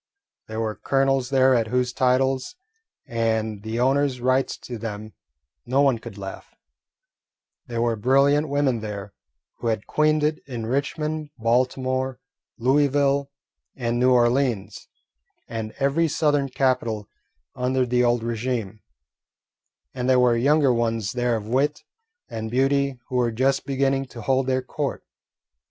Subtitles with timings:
[0.47, 2.55] There were colonels there at whose titles
[3.05, 5.13] and the owners' rights to them
[5.63, 6.55] no one could laugh;
[7.67, 9.13] there were brilliant women there
[9.59, 12.19] who had queened it in Richmond, Baltimore,
[12.57, 13.29] Louisville,
[13.75, 14.87] and New Orleans,
[15.47, 17.07] and every Southern capital
[17.53, 18.81] under the old regime,
[19.93, 21.83] and there were younger ones there of wit
[22.27, 25.03] and beauty who were just beginning to hold their court.